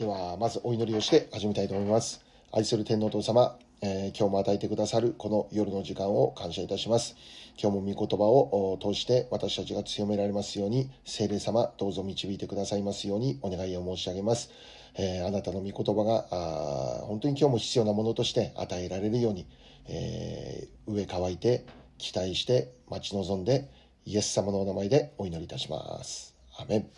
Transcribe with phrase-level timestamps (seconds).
[0.00, 2.24] では、まずお祈りをして始めたいと思います。
[2.52, 7.16] 愛する天皇お父様、えー今日も与えてくださるこの夜の時間を感謝いたします。
[7.62, 14.50] 今日も御言葉を通して私たちが強められますように、聖霊様、どうぞ導いてくださいますようにお願いを申し上げます。
[14.94, 19.46] えーあなたの御言葉があ本当に今日も必要なものとして与えられるように、
[19.86, 21.66] えー上乾いて、
[21.98, 23.68] 期待して、待ち望んで、
[24.06, 26.34] イエス様のお名前でお祈りいたします。
[26.58, 26.88] アメン。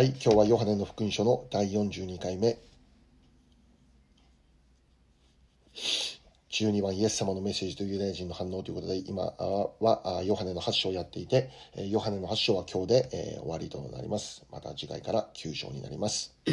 [0.00, 2.56] はい、今日はヨハネの福音書の第42回目。
[6.50, 11.50] 12番イエス様のメッセージとユダヤ人の反応ということで、今はヨハネの8章をやっていて、
[11.90, 14.42] ヨハネの8章は今日で、え終わりとなります。
[14.50, 16.34] また次回から9章になります。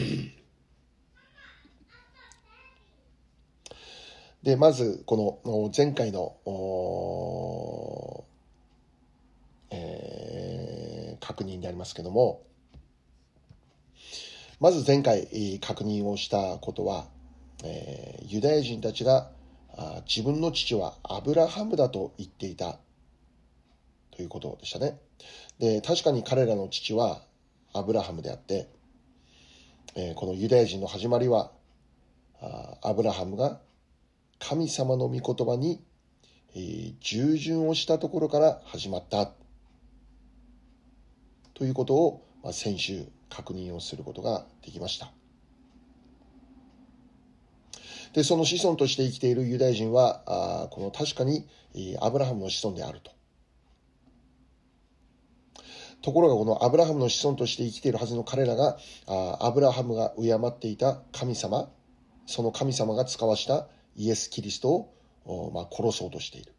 [4.44, 6.36] で、まず、この前回の、
[9.70, 12.42] えー確認でありますけども、
[14.60, 17.06] まず前回確認をしたことは、
[17.64, 19.30] えーユダヤ人たちが
[20.08, 22.80] 自分の父はアブラハムだと言っていた
[24.12, 25.00] ということでしたね。
[25.60, 27.22] で、確かに彼らの父は
[27.74, 28.68] アブラハムであって、
[29.96, 31.52] えーこのユダヤ人の始まりは、
[32.82, 33.60] アブラハムが
[34.40, 35.84] 神様の御言葉に、
[37.00, 39.32] 従順をしたところから始まった
[41.54, 45.12] ということを、まあ、先週確認をすることができました。
[48.14, 51.48] で、その子孫として生きているユダヤ人は、あこの確かに
[52.00, 53.12] アブラハムの子孫であると。
[56.02, 61.70] ところがこのアブラハムの子孫として生きているはずの彼らが、あアブラハムが敬っていた神様、
[62.26, 64.90] その神様が使わしたイエス・キリスト
[65.26, 66.54] を、まあ、殺そうとしている。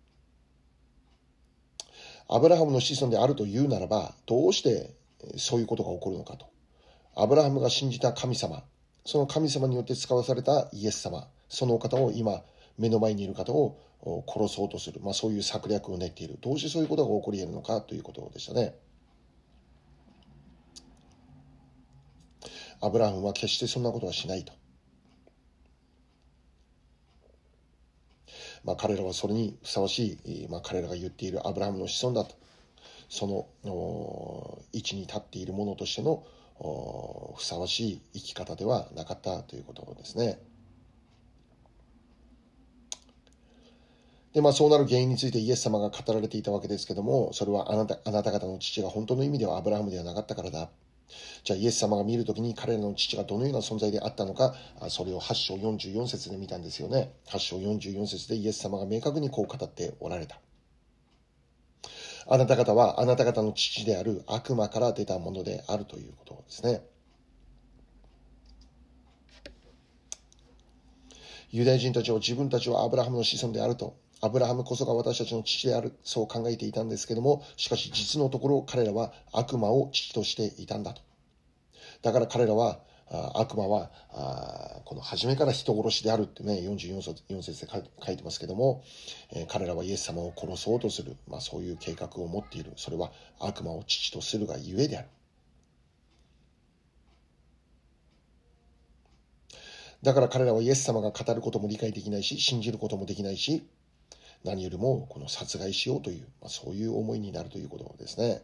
[2.29, 4.95] アブラハムの子孫であるというならば、どうして
[5.37, 6.47] そういうことが起こるのかと。
[7.21, 8.63] アブラハムが信じた神様、
[9.05, 12.43] その神様によって使わされたイエス様、その方を今、
[12.79, 13.77] 目の前にいる方を
[14.29, 16.39] 殺そうとする、まあ、そういう策略を練っている。
[16.41, 18.77] どうしてそういうことが起こり得るのかということでしたね。
[22.81, 24.53] アブラハムは決してそんなことはしないと。
[28.63, 32.37] まあ、彼らはそれにふさわしい、まあ、彼らが言っているアブラハムの子孫だと。
[33.09, 36.25] その位置に立っているものとしての
[36.59, 40.41] ふさわしい生き方ではなかったということですね。
[44.33, 50.69] で、まあそうなる原因についてイエス様が語られていたわけですけども、それはあなたあなた方の父が本当の意味ではアブラハムではなかったからだ。
[51.45, 54.55] じゃあイエス様が見るときに彼らの父がどのような存在であったのか、
[54.89, 57.13] それを8章44節で見たんですよね。
[57.29, 60.41] 8章44節でイエス様が明確にこう語っておられた。
[62.31, 66.83] あなた方はあなた方の父である悪魔から出たものであるということですね。
[71.51, 81.01] ユダヤ人たちは自分たちはアブラハムの子孫であると、アブラハムこそが私たちの父である、そう考えていたんですけども、しかし実のところ彼らは悪魔を父としていたんだと。
[82.03, 87.71] だから彼らは、悪魔はあこの初めから人殺しであるってね、44節 ,4 節で
[88.05, 88.83] 書いてますけども、
[89.33, 92.73] え彼らはイエス様を殺そうとする、まあ、そういう計画を持っている。
[92.77, 95.09] それは悪魔を父とするがゆえである。
[100.03, 103.67] だから彼らはイエス様が語ることも理解できないし、信じることもできないし、
[104.45, 108.43] 何よりもこの殺害しようという、まあ、そういう思いになるということですね。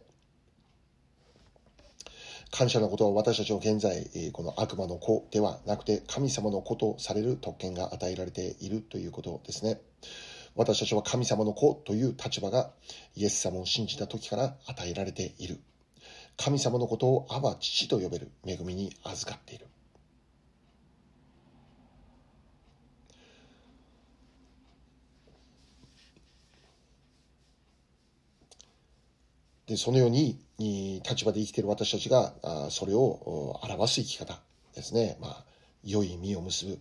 [2.57, 9.81] 感謝のことは私たちは現在、この悪魔の子ではなくて神様の子とされる特権が与えられているということですね。
[10.55, 12.71] 私たちは神様の子という立場が
[13.13, 15.59] イエス様を信じた時から与えられている。
[16.37, 19.67] 神様のことをアバ父と呼べる恵みに預かっている。
[29.67, 32.33] で、そのように、立場で生きている私たちが、
[32.69, 34.41] それを表す生き方
[34.73, 35.17] ですね。
[35.19, 35.45] まあ、
[35.83, 36.79] 良い実を結ぶ、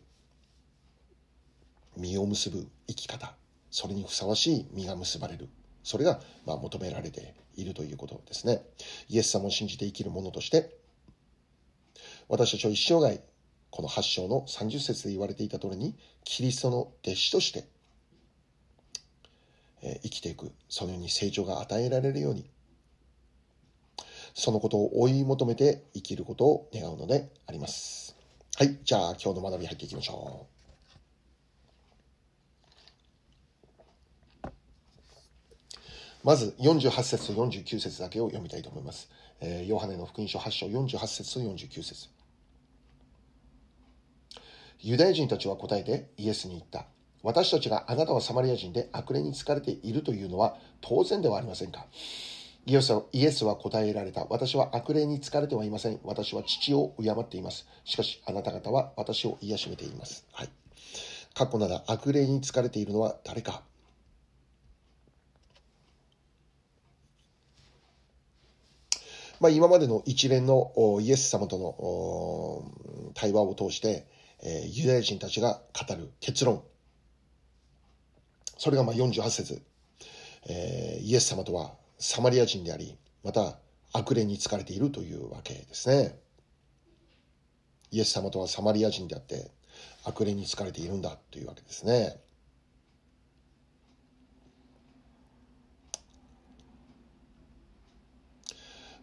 [1.96, 3.34] 実を結ぶ生き方。
[3.70, 5.48] それにふさわしい実が結ばれる。
[5.82, 8.64] それが、まあ、求められているということですね。
[9.08, 10.76] イエス様を信じて生きる者として、
[12.28, 13.20] 私たちは一生涯、
[13.70, 17.64] この8章の30節で言われていた通りに、キリストの弟子として、
[20.02, 22.48] 生きていく、そのように成長が与えられるように、
[24.34, 28.16] そのことを追い求めて生きることを願うのであります。
[28.56, 30.54] はい、じゃあ今日の学び入っていきましょう。
[36.24, 39.10] まず48節と49節だけを読みたいと思います。
[39.40, 42.08] えー、ヨハネの福音書8章48節と49節
[44.80, 46.86] ユダヤ人たちは答えてイエスに言った。
[47.22, 51.86] 私たちがあなたはサマリア人で悪霊に疲れているというのは当然ではありませんか？
[52.66, 54.24] イエスは答えられた。
[54.30, 56.00] 私は悪霊に疲れてはいません。
[56.02, 57.66] 私は父を敬っています。
[57.84, 60.26] しかし、あなた方は私を癒しめています。
[60.32, 60.48] はい。
[61.34, 63.62] 過去なら悪霊に疲れているのは誰か？
[69.40, 70.72] まあ、今までの一連の
[71.02, 74.06] イエス様との対話を通して、
[74.70, 76.62] ユダヤ人たちが語る結論。
[78.56, 79.62] それがまあ48節、
[81.02, 81.74] イエス様とは
[82.06, 83.56] サマリア人であり、また
[83.94, 86.18] 悪霊に疲れているというわけですね。
[87.90, 89.50] イエス様とはサマリア人であって、
[90.04, 92.20] 悪霊に疲れているんだというわけですね。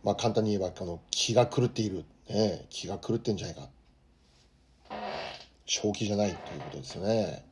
[0.04, 2.06] まあ簡単に言えば、この気が狂っている。
[2.30, 3.68] ね、気が狂ってんじゃないか。
[5.66, 7.51] 正気じゃないということですよね。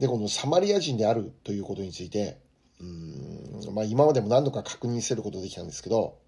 [0.00, 2.38] で、このサマリア人であるということについて、
[2.80, 6.18] うん、まあ今までも何度か確認することできたんですけど、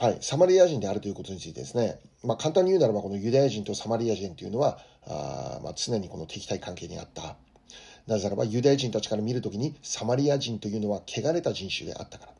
[0.00, 7.36] はい、サマリア人であるということについてですね、まあ、簡単に言うならば、このユダヤ人とサマリア人というのは、あまあ、常にこの敵対関係にあった。
[8.08, 12.37] なぜならば、ユダヤ人たちから見るときに、サマリア人というのは汚れた人種であったから。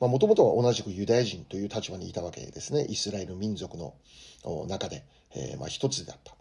[0.00, 2.84] もともとは同じくユダヤ人という立場にいたわけですね。
[2.84, 3.94] イスラエル民族の
[4.68, 5.04] 中で、
[5.34, 6.34] えー、まあ一つであった。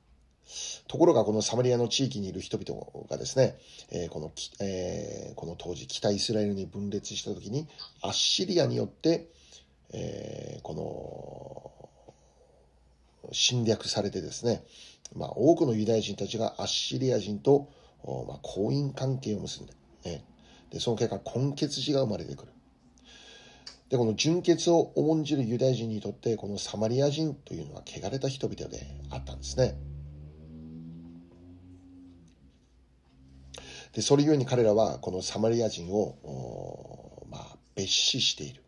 [0.88, 3.58] ところがこのサマリアの地域にいる人々がですね、
[3.92, 7.68] えー、この、えー、この当時北イスラエルに分裂した時に
[8.02, 9.30] アッシリアによって、
[9.94, 10.74] えー、こ
[13.24, 14.64] の侵略されてですね、
[15.16, 17.70] まあ、多くのユダヤ人たちがアッシリア人と、
[18.28, 19.74] まあ、婚姻関係を結んで、
[20.06, 20.26] ね、
[20.70, 22.52] でその結果根血児が生まれてくる。
[23.94, 29.76] で、この純血を重んじるユダヤ人にとって、このサマリア人というのは汚れた人々であったんですね。
[33.92, 38.64] で、それゆえに彼らはこのサマリア人を、まあ、蔑視している。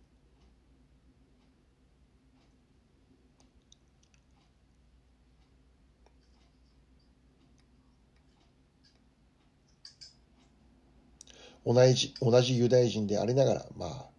[11.65, 14.14] 同じ同じユダヤ人でありながら、まあ、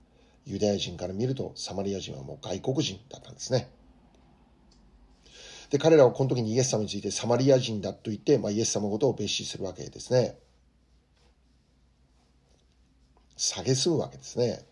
[0.47, 3.69] ユダヤ人から見るとサマリア人はもう外国人だったんですね。
[5.71, 10.39] で、彼らはこの時にイエス様についてサマリア人だと言って、まあ、イエス様のことを蔑視するわけですね。
[13.37, 14.65] 蔑むわけですね。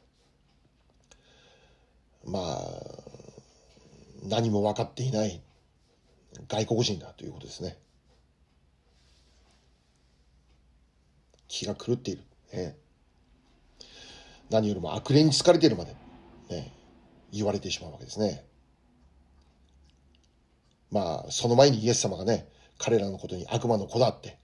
[2.25, 2.65] まあ、
[4.23, 5.43] 何も分かっていない
[6.49, 7.77] 外国人だということですね。
[11.49, 12.23] 気が狂っている。
[12.53, 12.77] ね、
[14.51, 15.97] 何よりも悪霊に疲れているまで、
[16.51, 16.73] ね、
[17.33, 18.45] 言われてしまうわけですね。
[20.91, 22.49] まあ、その前にイエス様がね、
[22.79, 24.39] 彼らのことに悪魔の子だって、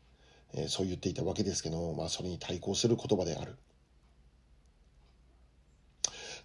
[0.54, 3.56] えー、そう言っていたわけですけども、まあ、それに対抗する言葉である。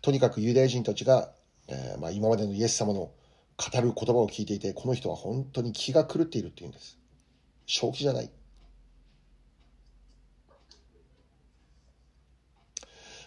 [0.02, 1.32] とにかくユダヤ人たちが、
[1.68, 3.00] えー、まあ、今までのイエス様の
[3.58, 7.00] 語る言葉を聞いていて、この人は本当に気が狂っているっていうんです。
[7.66, 8.30] 正気じゃない。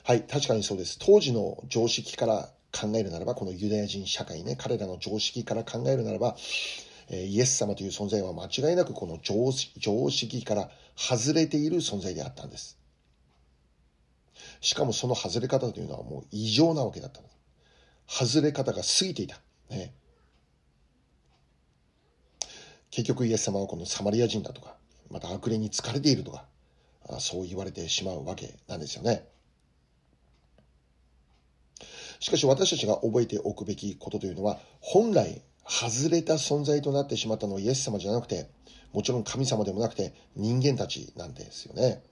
[0.09, 0.99] はい、確かにそうです。
[0.99, 6.35] 当時の常識から考えるならば、このユダヤ人社会ね、彼らの常識から考えるならば、
[7.11, 12.79] えイエス様という存在は間違いなくこの常識から外れている存在であったんです。
[14.63, 17.21] しかもその外れ方というのはもう異常なわけだった
[18.07, 19.39] 外れ方が過ぎていた。
[19.69, 19.93] ね。
[22.91, 24.75] 結局イエス様はこのサマリア人だとか、
[25.11, 26.47] また悪霊に疲れているとか、
[27.21, 29.29] そう言われてしまうわけなんですよね。
[32.21, 38.49] しかし私たちが覚えておくべきことというのは、本来外れた存在となってしまったのはイエス様じゃなくて、
[38.93, 42.03] もちろん神様でもなくて人間たちなんですよね。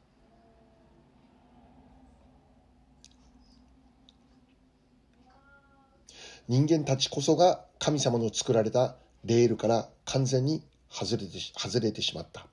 [6.48, 8.94] 人間たちこそが神様の作られた
[9.24, 12.46] レールから完全に外れて外れてしまった。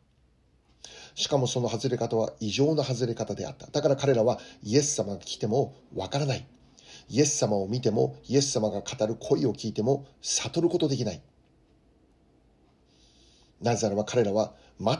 [1.16, 3.68] しかもその外れ方は異常な外れ方であった。
[3.68, 6.48] だから彼らはイエス様が来てもわからない。
[7.10, 11.22] イエス様を見ても、イエス様が語る声を聞いても悟ることできない。
[13.62, 14.98] なぜならば彼らは全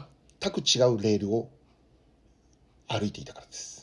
[0.50, 1.50] く違うレールを
[2.88, 3.74] 歩いていたからです。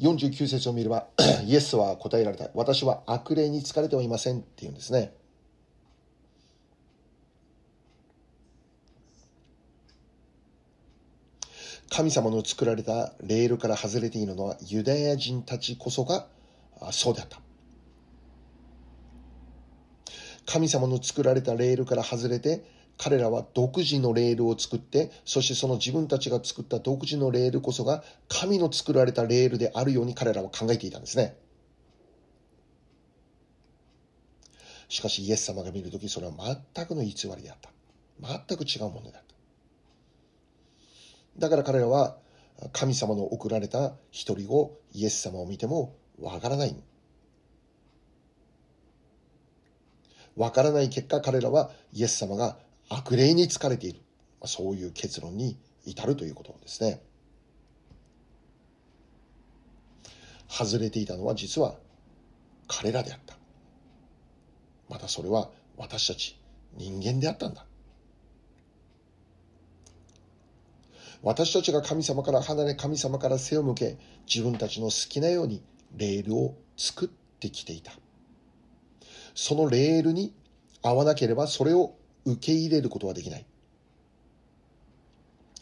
[0.00, 1.06] 49節を見れば
[1.44, 2.50] イエスは答えられた。
[2.54, 5.14] 私は悪霊に疲れてはいませんって言うんですね。
[11.96, 16.26] 神様の作られたレールから外れているのはユダヤ人たちこそが
[16.90, 17.40] そうであった。
[20.44, 22.64] 神様の作られたレールから外れて
[22.98, 31.36] 彼らは独自のレールを作ってそしてその自分たちが作った独自のレールこそが神の作られたレールであるように彼らは考えていたんですね。
[34.88, 36.32] しかしイエス様が見るときそれは
[36.74, 37.70] 全くの偽りであった。
[38.20, 39.33] 全く違うものであった。
[41.38, 42.16] だから彼らは
[42.72, 46.76] 神様の送られた一人子イエス様を見てもわからない。
[50.36, 52.56] わからない結果彼らはイエス様が
[52.88, 54.00] 悪霊に疲れている。
[54.46, 57.00] そういう結論に至るということですね。
[60.48, 61.74] 外れていたのは実は
[62.68, 63.36] 彼らであった。
[64.88, 66.38] またそれは私たち
[66.76, 67.66] 人間であったんだ。
[71.24, 73.98] 私たちが神様から離れ神様から背を向け
[74.32, 75.62] 自分たちの好きなように
[75.96, 77.92] レールを作ってきていた。
[79.34, 80.34] そのレールに
[80.82, 83.46] 合わなければそれを受け入れることはできない。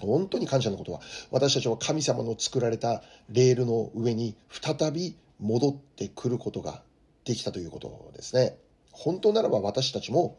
[0.00, 1.00] 本当に感謝のことは
[1.30, 6.82] 私たちは神様の作られたレールの上に再び戻ってくることが
[7.24, 8.58] できたということですね。
[8.90, 10.38] 本当ならば私たちも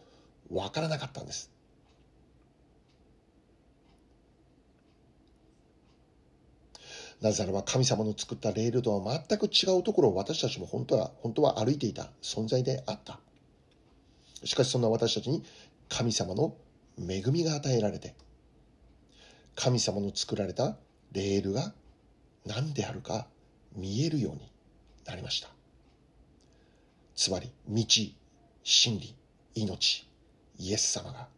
[0.51, 1.52] 分からなかったんです。
[7.23, 13.17] なぜならば神様の作ったレールとは全く違うところを私たちも本当は本当は歩いていた存在であった。
[14.43, 15.41] しかしそんな私たちに
[15.87, 16.53] 神様の
[16.99, 18.13] 恵みが与えられて
[19.55, 20.75] 神様の作られた
[21.13, 21.73] レールが
[22.45, 23.25] 何であるか
[23.73, 24.41] 見えるように
[25.05, 25.47] なりました。
[27.15, 27.85] つまり道
[28.65, 29.15] 真理
[29.55, 30.05] 命
[30.59, 31.29] イエス様が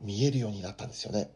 [0.00, 1.30] 見えるようになったんですよね。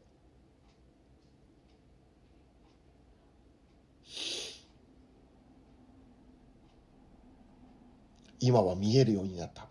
[8.40, 9.66] 今は見えるようになった。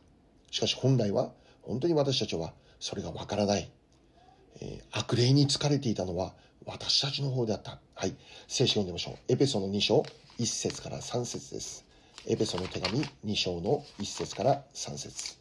[0.49, 1.31] しかし本来は
[1.61, 3.69] 本当に私たちはそれがわからない。
[4.61, 6.33] えー、悪霊に疲れていたのは
[6.65, 7.79] 私たちの方であった。
[7.95, 8.15] はい。
[8.47, 9.15] 聖書読んでみましょう。
[9.27, 10.05] エペソの2章
[10.39, 11.85] 1節から3節です。
[12.27, 15.40] エペソの手紙2章の1節から3節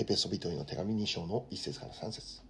[0.00, 2.40] エペソビトへの手紙2章の1節から3節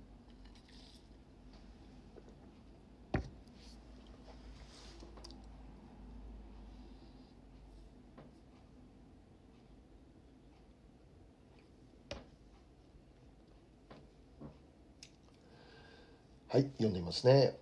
[16.47, 17.57] はい、読んでみますね。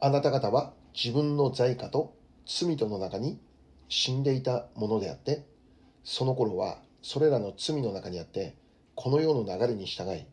[0.00, 2.14] あなた方は自分の罪過と
[2.46, 3.38] 罪との中に
[3.90, 5.44] 死んでいたものであって、
[6.02, 8.54] その頃はそれらの罪の中にあって、
[9.02, 10.26] この世の流れに従い、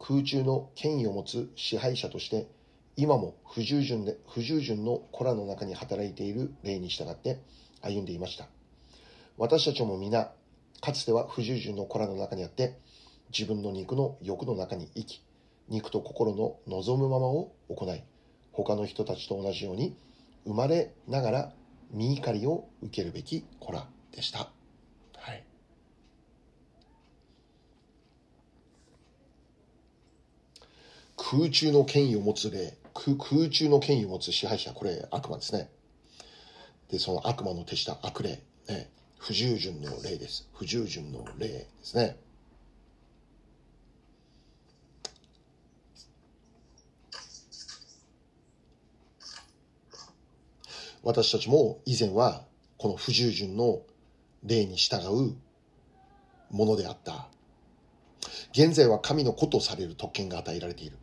[0.00, 2.48] 空中の権威を持つ支配者として、
[2.96, 7.40] 今も不従順で不従順の子らの中に働いている例に従って
[7.80, 8.48] 歩んでいました。
[9.36, 10.32] 私たちも皆、
[10.80, 12.80] かつては不従順の子らの中にあって、
[13.30, 15.24] 自分の肉の欲の中に生き、
[15.68, 18.02] 肉と心の望むままを行い、
[18.50, 19.96] 他の人たちと同じように、
[20.44, 21.52] 生まれながら
[21.92, 24.50] 身怒りを受けるべき子らでした。
[25.18, 25.44] はい。
[31.30, 35.68] 空中の権威を持つ霊、空中の権威を持つ支配者、これ悪魔ですね。
[36.90, 40.48] で、その悪魔の手した悪霊、ね、不従順の霊です。
[40.54, 42.16] 不従順の霊ですね。
[51.02, 52.46] 私たちも以前は
[52.78, 53.82] この不従順の
[54.44, 55.36] 霊に従う
[56.50, 57.28] ものであった。
[58.52, 60.96] 現在は神の子とされる特権が与えられている。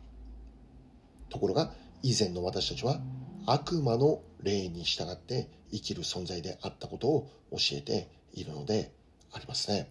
[1.36, 1.70] ところが
[2.02, 2.98] 以前の私たちは
[3.44, 8.90] 悪魔の霊に従って生きる存在であったことを教えているので
[9.32, 9.90] ありますね。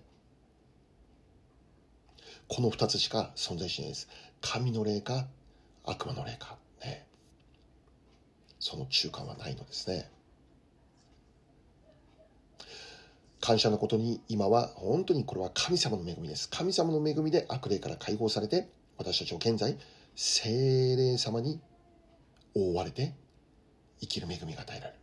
[2.47, 4.09] この二つしか存在しないです。
[4.41, 5.27] 神の霊か
[5.83, 6.57] 悪魔の霊か。
[6.83, 7.05] ね。
[8.59, 10.09] その中間はないのですね。
[13.39, 16.49] 感謝のことに今は本当にこれは神様の恵みです。
[16.49, 19.77] 神様の恵みで悪霊から解放されて私たちは現在
[20.15, 21.59] 精霊様に
[22.53, 23.13] 覆われて
[23.99, 24.99] 生きる恵みが与えられる。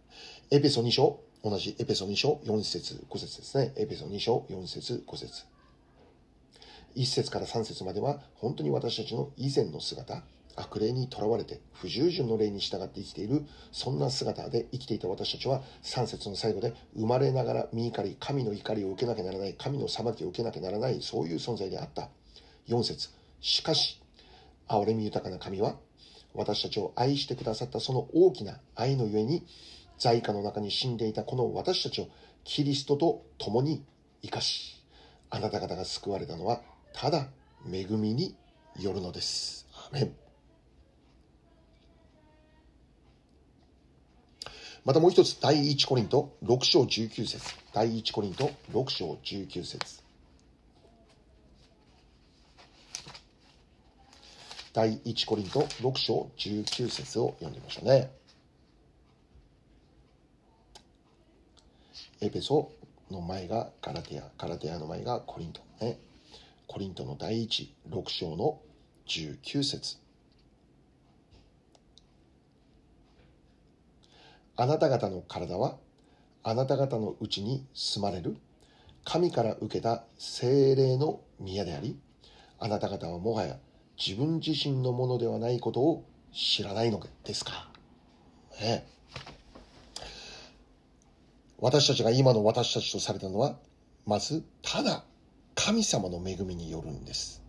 [0.50, 3.72] エペソ2章同じエペソ2章4節5節ですね。
[3.76, 5.44] エペソ2章4節5節
[6.96, 10.22] 1節から3節までは本当に私たちの以前の姿、
[10.56, 22.08] 悪霊にとらわれて不従順の霊に従って生きているそんな姿で生きていた私たちは3節の最後で生まれながら身怒り神の怒りを受けなきゃならない神の裁きを受けなきゃならないそういう存在であった
[22.68, 23.08] 4節
[23.40, 24.01] しかし
[24.68, 25.76] 憐れみ豊かな神は
[26.34, 29.46] 私たちを愛してくださったその大きな愛のゆえに
[29.98, 32.08] 在家の中に死んでいたこの私たちを
[32.44, 33.84] キリストと共に
[34.22, 34.82] 生かし
[35.30, 37.28] あなた方が救われたのはただ
[37.70, 38.34] 恵みに
[38.80, 39.66] よるのです。
[39.90, 40.14] アメン。
[44.84, 47.38] またもう一つ、第一コリント6章19節。
[47.72, 50.01] 第一コリント6章19節。
[54.72, 58.10] 第一コリント6章19節を読んでみましょうね。
[62.22, 62.70] エペソ
[63.10, 65.60] の前がガラテア、ガラテアの前がコリント。
[65.80, 65.98] ね、
[66.66, 68.60] コリントの第一6章の
[69.06, 69.96] 19節
[74.56, 75.76] あなた方の体は
[76.42, 78.36] あなた方のうちに住まれる
[79.04, 81.98] 神から受けた精霊の宮であり
[82.58, 83.58] あなた方はもはや
[84.04, 87.68] 自分自身のものではないことを知らないのですか、
[88.60, 88.84] ね、
[91.58, 93.56] 私たちが今の私たちとされたのは
[94.04, 95.04] まずただ
[95.54, 97.42] 神様の恵みによるんです。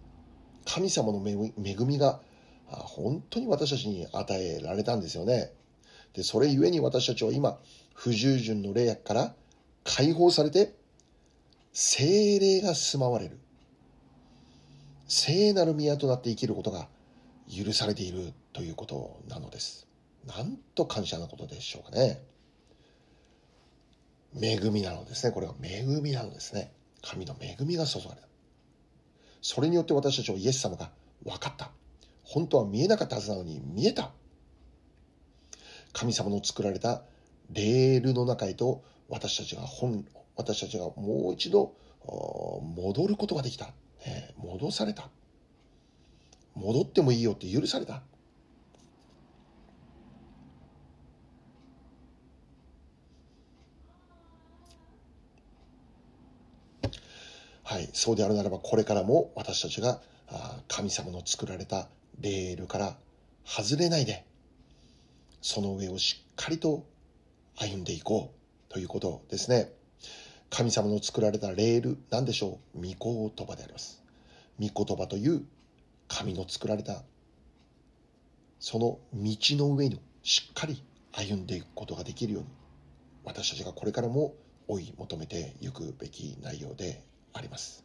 [0.66, 2.22] 神様の恵みが
[2.68, 5.52] 本当に私たちに与えられたんですよね。
[6.14, 7.58] で、それゆえに私たちは今、
[7.94, 9.36] 不従順の霊薬から
[9.84, 10.76] 解放されて、
[11.72, 13.40] 精霊が住まわれる。
[15.08, 16.88] 聖なる宮となって生きることが
[17.50, 19.88] 許されているということなのです。
[20.26, 22.22] なんと感謝なことでしょうかね。
[24.42, 25.32] 恵みなのですね。
[25.32, 26.72] これは恵みなのですね。
[27.02, 28.28] 神の恵みが注がれた。
[29.42, 30.90] それによって私たちはイエス様が
[31.24, 31.72] 分かった。
[32.24, 34.12] 本当は見えなかったはずなのに見えた。
[35.92, 37.04] 神様の作られた
[37.52, 41.76] レールの中へと私たちが本私たちがもう一度
[42.76, 43.74] 戻ることができた、
[44.06, 45.10] ね、戻された
[46.56, 48.04] 戻ってもいいよって許された
[57.64, 60.00] はいそうであるならばこれからも私たちが
[60.68, 61.88] 神様の作られた
[62.20, 62.98] レールから
[63.46, 64.26] 外れないで
[65.42, 66.86] その上をしっかりと
[67.56, 68.34] 歩んでいこ
[68.70, 69.72] うということですね。
[70.56, 72.78] 神様の作られたレール、なんでしょう？
[72.78, 74.04] 御言葉であります。
[74.60, 75.44] 御言葉という
[76.08, 77.02] 神の作られた
[78.60, 82.50] その道の上にしっかり歩んでいくことができるように
[83.24, 84.36] 私たちがこれからも
[84.68, 87.83] 追い求めていくべき内容であります。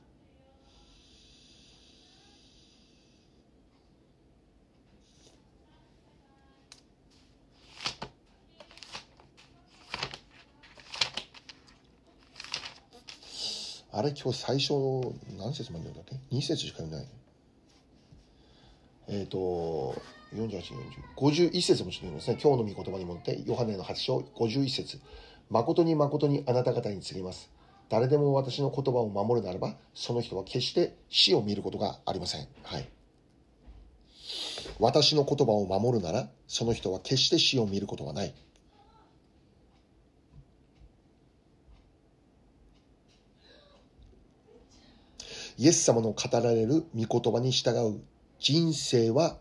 [13.99, 14.75] あれ今日最初
[15.37, 17.07] 何節まで読んだっけ ?2 節しか読んでない。
[19.09, 20.01] えっ、ー、と、
[20.33, 20.51] 48、
[21.17, 22.39] 40、51節もちょっと読みますね。
[22.41, 25.01] 今日の御言葉に戻って、ヨハネの8章51節
[25.51, 27.51] 誠に誠にあなた方に告げます。
[27.89, 32.47] 誰でも私の言葉を守るならば、その人は決して死を見ることがありません。
[32.63, 32.89] はい。
[34.79, 38.33] 私の言葉を守るなら、その人は決して死を見ることはない。
[45.59, 48.01] イエス様の語られる御言葉に従う
[48.39, 49.37] 人生は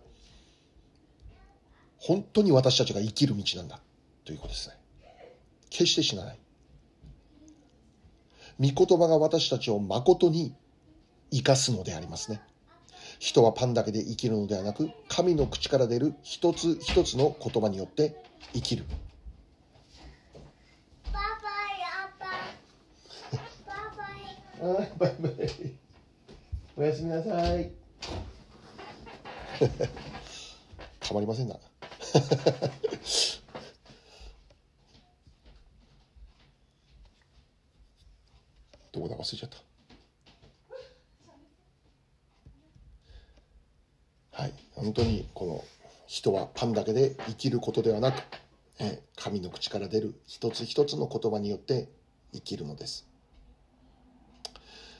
[1.99, 3.79] 本当に私たちが生きる道なんだ
[4.25, 4.75] ということですね。
[5.69, 6.39] 決して死なない。
[8.59, 10.55] 御言葉が私たちを誠に
[11.31, 12.41] 生かすのでありますね。
[13.19, 18.15] 人はパンだけで生きるのではなく、神の口から出る一つ一つの言葉によって
[18.53, 18.85] 生きる。
[21.13, 21.49] バイバ
[23.37, 23.43] イ、
[24.99, 25.19] バイバイ。
[25.19, 25.77] バイバイ。
[26.79, 27.71] おやすみなさい。
[30.99, 31.55] たまりませんな。
[38.91, 39.57] どこだ忘れちゃった。
[44.39, 45.65] はい、本当にこの
[46.05, 48.21] 人はパンだけで生きることではなく、
[48.77, 51.89] え神の口から出る一つ一つの言葉によって
[52.33, 53.06] 生きるのです。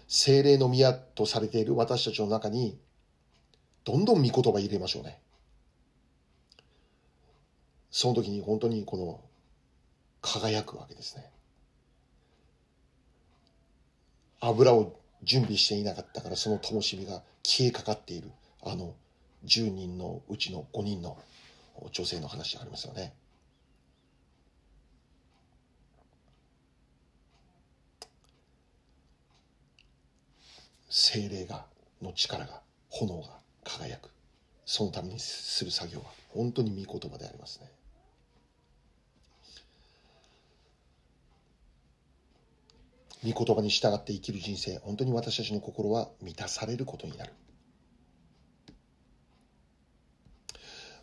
[0.08, 2.80] 精霊の宮とされている私たちの中に、
[3.84, 5.20] どんどん御言葉入れましょうね。
[7.92, 9.22] その時に本当にこの、
[10.22, 11.30] 輝くわけですね。
[14.40, 18.32] 油を準備していなかったからその灯火が消えかかっている、
[18.64, 18.94] あの、
[19.46, 21.18] 10人のうちの5人の
[21.92, 23.14] 女性の話がありますよね。
[30.90, 31.66] 精霊が
[32.02, 33.30] の力が炎が
[33.64, 34.10] 輝く。
[34.66, 37.72] そのためにする作業は本当に御言葉でありますね。
[43.24, 47.34] 御言葉に従って生きる人生本当に私たちの心は満たされることになる。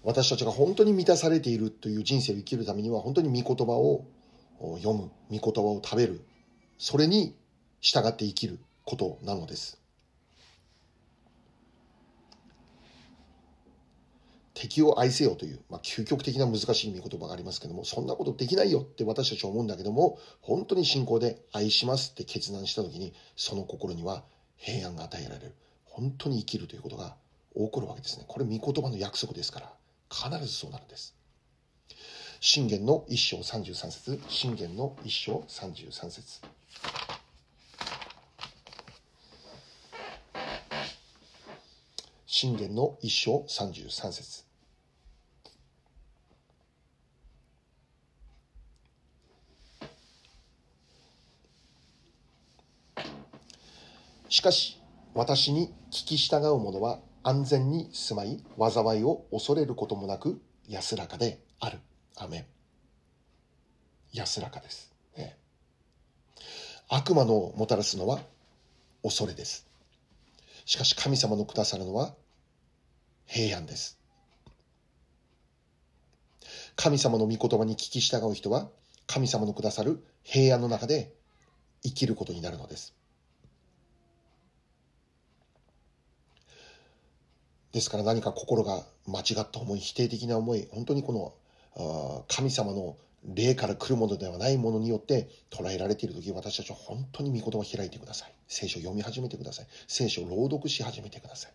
[0.02, 4.04] 私たちが本当に満たされているという人生を生きるためには本当に御言葉を
[4.76, 6.20] 読む御言葉を食べる。
[6.78, 7.34] それに
[7.80, 8.58] 従って生きる。
[8.84, 9.84] ことなのです
[14.54, 24.24] 敵を愛せよという、まあ、究極的な難しい見言葉がありますけども、そんなことできないよって私たちは思うんだけども、本当に信仰で愛しますって決断した時に、その心には
[24.56, 25.54] 平安が与えられる。
[25.84, 27.16] 本当に生きるということが
[27.54, 28.24] 起こるわけですね。
[28.26, 29.72] これ、御言葉の約束ですから、
[30.10, 31.14] 必ずそうなるんです。
[32.40, 36.40] 信玄の一章33節信玄の一章33節
[42.36, 44.44] 信玄の一章33節。
[54.28, 54.82] しかし
[55.14, 61.78] 私に聞き従う者は安全に住まい災いを恐れることもなく安らかである。
[62.16, 62.46] アメン。
[64.12, 65.36] 安らかです、ね、
[66.88, 68.18] 悪魔のもたらすのは
[69.04, 69.68] 恐れです。
[70.64, 72.16] しかし神様のくださるのは
[73.26, 73.98] 平安です。
[76.76, 78.68] 神様の御言葉に聞き従う人は、
[79.06, 81.12] 神様のくださる平安の中で
[81.82, 82.94] 生きることになるのです。
[87.72, 91.12] ですから何か心が間違った思い、否定的な思い、本当にこ
[91.76, 101.52] の神様の霊から来るものではないものによって捉えられている時私たちは本当に御言葉を開いてください聖書を読み始めてください聖書を朗読し始めてください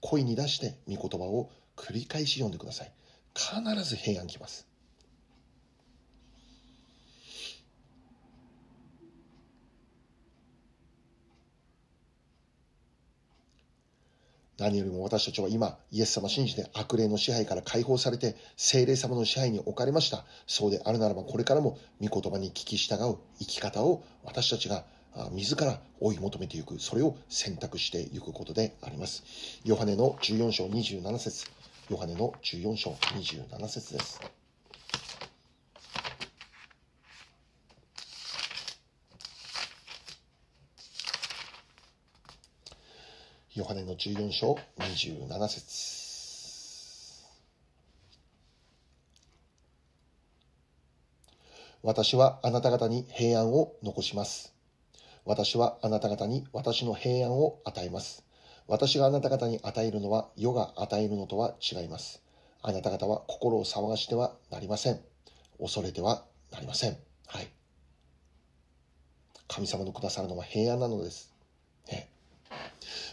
[0.00, 2.92] 声に出して御言葉を繰り返し読んでください
[3.34, 4.66] 必ず平安来ます
[14.58, 20.24] 何よりも私たちは今、イエス様信じて悪霊の支配から解放されて、精霊様の支配に置かれました。
[20.46, 24.84] そうであるならば、これからも御言葉に聞き従う生き方を私たちが
[25.32, 29.22] 自ら追い求めていく、それを選択していくことであります。
[29.64, 31.46] ヨハネの14章27節
[31.88, 34.20] ヨハネの14章27節です。
[43.54, 45.96] ヨハネの14章27節
[51.82, 54.55] 私はあなた方に平安を残します。
[55.26, 58.24] 私はあなた方に私の平安を与えます。
[58.68, 62.22] 私があなた方に与えるのは世が与えるのとは違います。
[62.62, 65.00] あなた方は心を騒がしてはなりません。
[65.60, 66.96] 恐れてはなりません。
[67.26, 67.48] はい。
[69.48, 71.32] 神様のくださるのは平安なのです。
[71.90, 72.08] ね。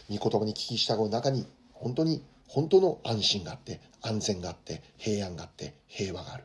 [0.08, 6.44] 御言葉に聞き従う中に、本当に、本当の安心があって、安全があって、平安があって、平和がある。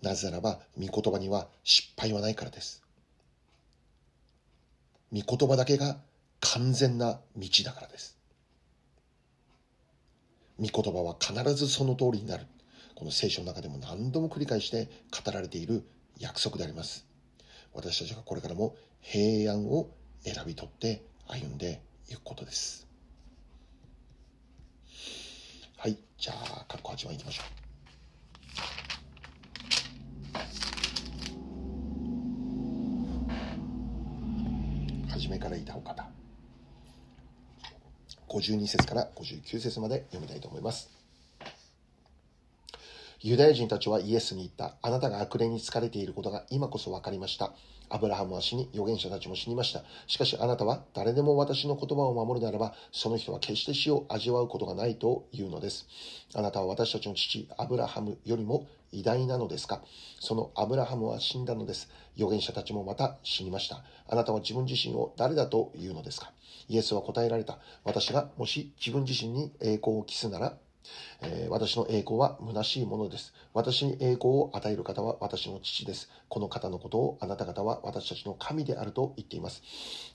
[0.00, 2.83] なぜならば、御言葉には失敗はないからです。
[5.14, 5.98] 御言葉だけが
[6.40, 8.18] 完全な道だからです。
[10.58, 12.46] 御言葉は必ずその通りになる。
[12.96, 14.88] この聖書の中でも何度も繰り返して
[15.24, 15.84] 語られている
[16.18, 17.06] 約束であります。
[17.72, 19.88] 私たちがこれからも平安を
[20.24, 22.86] 選び取って歩んでいくことです。
[25.76, 27.63] はい、じゃあ、括弧8番いきましょう。
[35.24, 36.06] 初めからいたお方。
[38.28, 41.03] 52節から59節まで読みたいと思います。
[43.26, 44.76] ユダヤ人たちはイエスに言った。
[44.82, 47.54] あなたが悪霊に疲れていることが今こそ分かりました。
[47.88, 49.82] アブラハムは死に、預言者たちも死にました。
[50.06, 55.86] しかしあなたは誰でも私の言葉を守るならば、その人は決して死を味わうことがないというのです。
[56.34, 59.80] あなたは私たちの父、アブラハムよりも偉大なのですか？
[60.20, 61.88] そのアブラハムは死んだのです。
[62.18, 63.82] 預言者たちもまた死にました。
[64.06, 66.30] あなたは自分自身を誰だというのですか？
[66.68, 67.58] イエスは答えられた。
[67.84, 70.58] 私がもし自分自身に栄光を期すなら、
[71.22, 73.32] えー、私の栄光は虚しいものです。
[73.52, 76.10] 私に栄光を与える方は私の父です。
[76.28, 79.62] この方のことをあなた方は私たちの神であると言っています。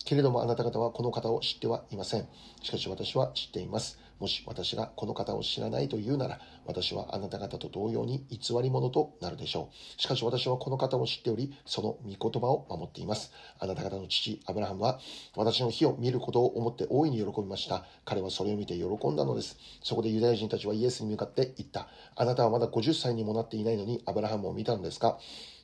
[0.05, 2.27] けれどもあなた方はこの方を知ってはいません。
[2.61, 3.97] しかし私は知っています。
[4.19, 10.01] もし私がこの方を知らないというなら、私はあなた方と同様に偽り者となるでしょう。
[10.01, 13.31] しかし私はこの方を知っており、その御言葉を守っています。
[13.59, 14.99] あなた方の父、アブラハムは、
[15.35, 17.85] 私の火を見ることを思って大いに喜びました。
[18.03, 19.57] 彼はそれを見て喜んだのです。
[19.81, 21.87] そこでユダヤ人たちはイエスに向かって言った。
[22.15, 25.17] あなたはまだ50歳にもなっていないのに、アブラハムを見たのですか？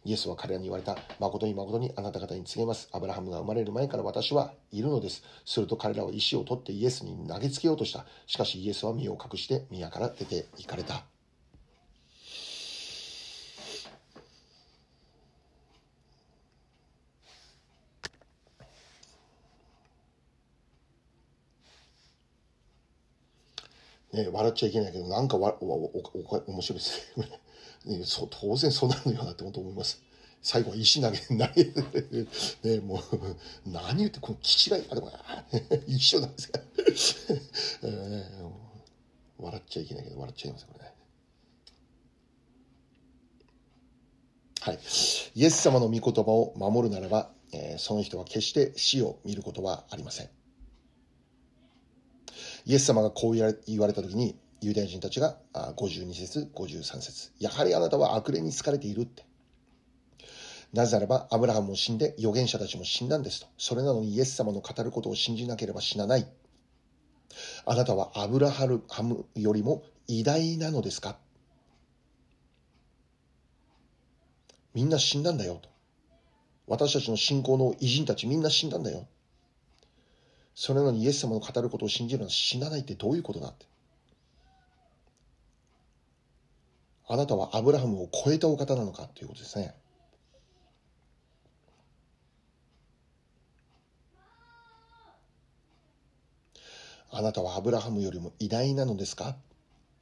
[0.05, 0.95] イエスは彼らに言われた。
[1.19, 2.87] 誠に誠にあなた方に告げます。
[2.91, 5.23] アブラハムが生まれる前から私はいるのです。
[5.45, 8.05] すると彼らは石を取ってイエスに投げつけようとした。
[8.27, 11.03] しかしイエスは身を隠して宮から出て行かれた。
[24.13, 27.27] ね、笑っちゃいけないけど、なんかわわおおお面白いですね。
[27.85, 30.01] ね、そ当然そうなるのよなって本当思います。
[30.41, 33.01] 最後は石投げ、投げ、ね、も
[33.65, 35.11] う、何言って、この基地が、あ、でも、
[35.87, 36.59] 一緒なんですか、
[37.81, 38.51] えー、
[39.39, 40.93] 笑っちゃいけないけど、笑っちゃいますこれね。
[44.61, 44.79] はい。
[45.35, 50.29] イエス様の御言葉を守るならば、えー、その人は決して死を見ることはありません。
[52.65, 59.23] イエス様がこう言われたときに、ユダヤ人たちが52節、53節やはりあなたは悪霊に疲れているって。
[60.73, 63.47] なぜならば、アブラハムも死んで、預言者たちも死んだんですと。
[63.57, 66.27] それなのにイエス様の語ることを信じなければ死なない。
[67.65, 71.17] あなたはアブラハムよりも偉大なのですか？
[74.73, 75.69] みんな死んだんだよと。
[76.67, 79.07] 私たちの信仰の偉人たちみんな死んだんだよ。
[80.55, 83.65] それなのにイエス様の語ることを信じるのは死なないってどういうことだって。
[87.07, 89.75] あなたはアブラハムを超えたお方なのかということですね。
[97.11, 99.37] あなたはアブラハムよりも偉大なのですか？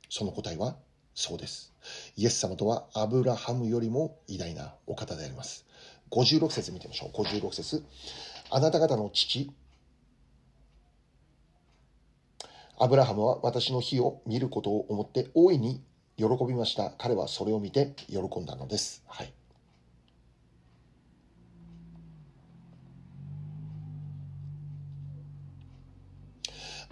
[0.10, 0.78] その答えは
[1.14, 1.74] そうです。
[2.16, 5.66] イエス様とはアブラハムよりも偉大なお方であります。
[6.10, 7.10] 56節見てみましょう。
[7.12, 7.84] 56節
[8.50, 9.52] あなた方の父、
[12.80, 15.84] アブラハムは私の日を見ることを思って大いに
[16.18, 16.92] 喜びました。
[16.98, 19.04] 彼はそれを見て喜んだのです。
[19.08, 19.34] はい。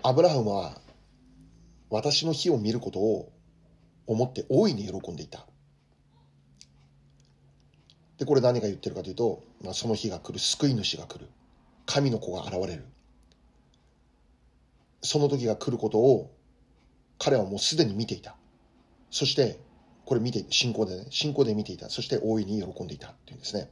[0.04, 0.82] アブラハムは
[1.92, 3.32] 私の日を見ることを
[4.08, 5.46] 思って大いに喜んでいた。
[8.18, 11.30] で、これ何が言ってるかというと、まあ、その日が来る、救い主が来る。
[11.86, 12.86] 神の子が現れる。
[15.04, 16.32] その時が来ることを
[17.18, 18.36] 彼はもうすでに見ていた。
[19.12, 19.60] そして、
[20.06, 21.89] これ見て、信仰でね、信仰で見ていた。
[21.89, 23.69] そして大いに喜んでいたっていうんですね。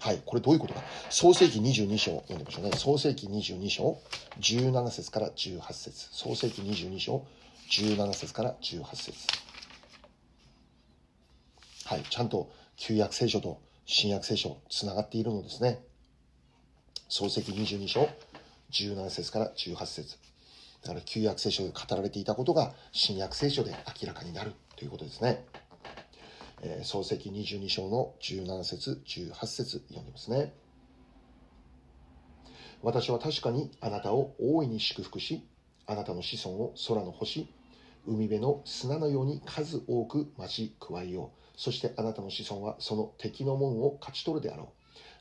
[0.00, 0.22] はい。
[0.24, 0.82] これどういうことか。
[1.10, 2.72] 創世紀22章読んでみましょうね。
[2.72, 4.00] 創世紀22章
[4.40, 7.24] 17節から18節創世紀22章
[7.70, 9.12] 17節から18節
[11.84, 12.02] はい。
[12.08, 15.80] ちゃんと旧約聖書と新約聖書つながっているのですね。
[17.08, 18.08] 創世紀22章
[18.72, 20.16] 17節から18節
[20.82, 25.44] だから旧約聖書で語られていたことが新約聖書で明らかになるということですね。
[26.62, 30.54] えー、創世記22章の17節18節読んでますね。
[32.82, 35.46] 私は確かにあなたを大いに祝福し、
[35.86, 37.48] あなたの子孫を空の星、
[38.06, 41.40] 海辺の砂のように数多く増し加えよう。
[41.56, 44.66] そしてあなたの子孫はその敵の門を勝ち取るであろう。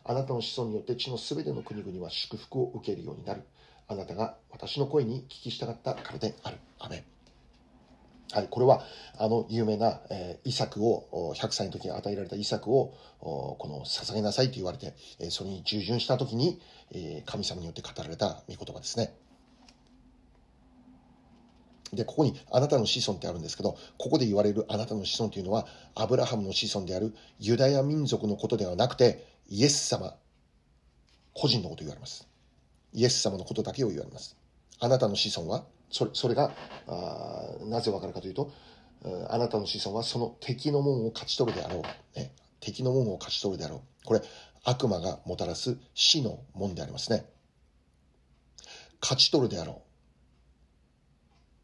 [0.04, 3.44] あなたの子孫によって地のすべての国々は祝福を受けるようになる。
[3.88, 6.58] あなたが私の声に聞き従ったからである。
[6.78, 7.15] アメ。
[8.32, 8.82] はい、これは、
[9.18, 16.60] あの、有名な、えー、イサクを、100歳の時に与えられたイサクを、この、捧げなさいと言われて、えー、それに従順した時に、
[16.92, 19.16] えー、神様によって語られた御言葉ですね。
[21.94, 30.16] で、ここにあなたの子孫ってあるんですけど、ここで言われるあなたの子孫というのは、アブラハムの子孫であるユダヤ民族のことではなくて、イエス様、
[31.34, 32.28] 個人のことを言われます。
[32.94, 34.36] イエス様のことだけを言われます。
[34.80, 36.52] あなたの子孫はそれそれが
[36.88, 38.52] あなぜわかるかというと
[39.30, 41.84] あなたの子孫はその敵の門を勝ち取るであろ
[42.16, 43.82] う、ね、敵の門を勝ち取るであろう。
[44.06, 44.22] これ
[44.64, 47.26] 悪魔がもたらす死の門でありますね。
[49.02, 49.84] 勝ち取るであろ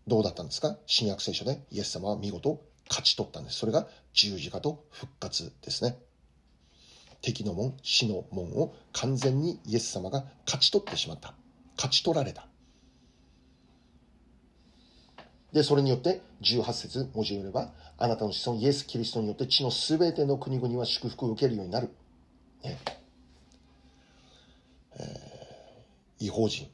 [0.08, 0.10] う。
[0.10, 0.78] どうだったんですか？
[0.86, 3.58] 新約聖書でイエス様は見事勝ち取ったんです。
[3.58, 5.98] それが十字架と復活ですね。
[7.22, 11.34] 敵の門死の門を完全にイエス様が勝ち取ってしまった。
[11.78, 12.48] 勝ち取られた。
[15.54, 21.90] で、それによって18節文字を読めば、あなたの子孫イエス・キリストによって地のすべての国々は祝福を受けるようになる。
[22.64, 22.80] ね
[24.98, 26.68] えー、違法人、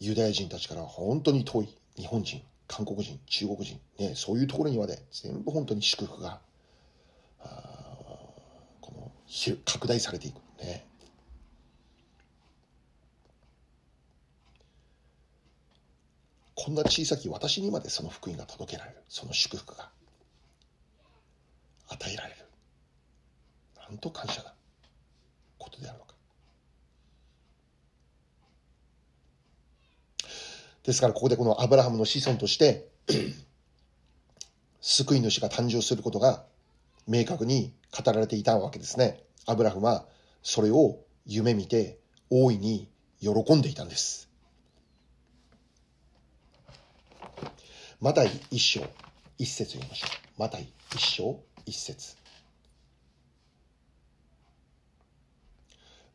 [0.00, 6.40] ユダヤ人たちから本当に遠い日本人、韓国人、中国人、ね、そういうところにまで全部本当に祝福が、
[7.40, 7.48] あ
[8.80, 9.12] この
[9.64, 10.36] 拡大されていく。
[10.62, 10.84] ね。
[16.66, 18.96] こんな小さき私にまでその福音が届けられる。
[19.08, 19.88] その祝福が
[21.86, 22.36] 与えられる。
[23.88, 24.52] なんと感謝な
[25.58, 26.14] ことであるのか。
[30.82, 32.88] ですからここでこのアブラハムの子孫として
[34.82, 36.42] 救い主が誕生することが
[37.06, 39.22] 明確に語られていたわけですね。
[39.46, 40.04] アブラハムは
[40.42, 42.88] それを夢見て大いに
[43.20, 44.25] 喜んでいたんです。
[48.06, 48.82] マタイ一章
[49.36, 50.40] 一節読みましょう。
[50.40, 52.14] マタイ一章一節。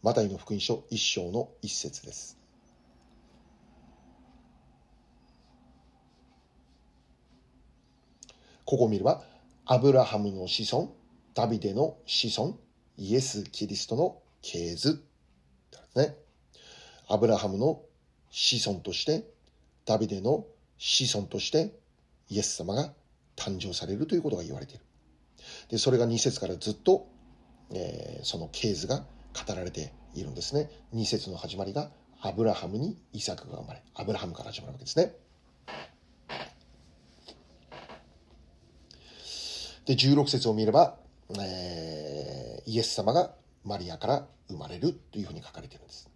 [0.02, 2.38] マタイの福音書一章の一節です。
[8.64, 9.22] ここを見れば、
[9.66, 10.96] アブラハムの子孫、
[11.34, 12.58] ダビデの子孫、
[12.96, 15.04] イエス・キリストの系図。
[15.98, 16.16] ね。
[17.10, 17.82] アブラハムの
[18.30, 19.30] 子孫として、
[19.84, 20.46] ダビデの
[20.78, 21.81] 子孫として、
[22.32, 22.94] イエス様が
[23.36, 24.86] 誕生されるということが言われている。
[25.70, 27.08] で、それが2節からずっと、
[27.72, 30.70] えー、その系図が語られているんですね。
[30.96, 31.92] 2節の始まりが、
[32.22, 35.14] アブラハムにイサクが生まれ、アブラハムから始まるわけですね。
[39.86, 40.96] で、16節を見れば、
[41.38, 43.34] えー、イエス様が
[43.66, 46.10] マリアから生まれるというふうに書かれているんです。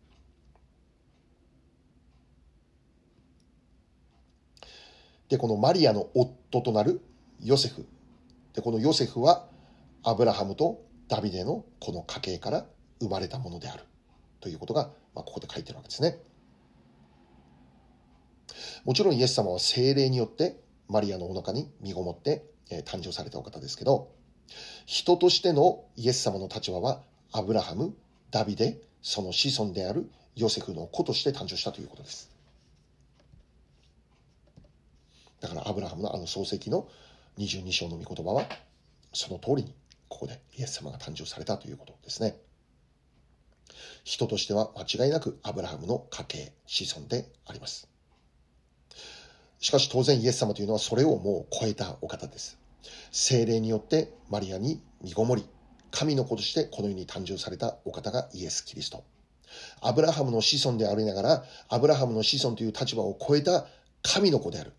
[5.30, 7.02] で、このマリアの夫となる
[7.44, 7.86] ヨセフ。
[8.54, 9.48] で、このヨセフは
[10.04, 12.66] アブラハムとダビデのこの家系から
[13.00, 13.84] 生まれたものである
[14.40, 16.20] ということが、まあ、ここで書いてるわけですね。
[18.86, 24.12] もちろんイエス様は精霊によってマリアのお腹に身ごもってえ、誕生されたお方ですけど、
[24.86, 27.96] 人としてのイエス様の立場は、アブラハム、
[28.32, 32.32] ダビデ、その子孫であるヨセフの子として誕生したということです。
[35.42, 36.88] だからアブラハムのあの漱石の
[37.38, 38.46] 22章の御言葉は、
[39.14, 39.74] その通りに、
[40.08, 42.38] ここでイエス様が誕生されたということですね。
[44.04, 47.90] 人としては間違いなくアブラハムの家系、子孫であります。
[49.60, 52.58] しかし当然イエス様というのはそれをもう超えたお方です。
[53.12, 55.46] 精霊によってマリアに身ごもり、
[55.92, 59.04] 神の子としてこの世に誕生されたお方がイエス・キリスト。
[59.82, 63.66] アブラハムの子孫でありながら、アブラハムの子孫という立場を超えた
[64.04, 64.74] 神の子である。